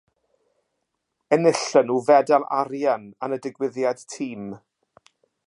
[1.37, 4.51] Enillon nhw fedal arian yn y digwyddiad tîm.